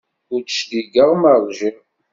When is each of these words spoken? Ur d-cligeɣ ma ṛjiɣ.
Ur 0.33 0.39
d-cligeɣ 0.43 1.09
ma 1.21 1.33
ṛjiɣ. 1.45 1.77